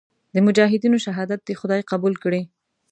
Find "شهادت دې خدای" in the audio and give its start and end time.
1.05-1.81